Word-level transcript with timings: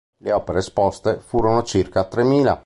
Le 0.23 0.31
opere 0.31 0.57
esposte 0.57 1.19
furono 1.19 1.61
circa 1.61 2.05
tremila. 2.05 2.59